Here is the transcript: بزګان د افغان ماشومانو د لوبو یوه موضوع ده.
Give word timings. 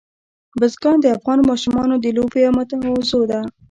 بزګان 0.59 0.97
د 1.01 1.05
افغان 1.17 1.39
ماشومانو 1.49 1.95
د 1.99 2.05
لوبو 2.15 2.37
یوه 2.45 2.53
موضوع 2.57 3.23
ده. 3.31 3.39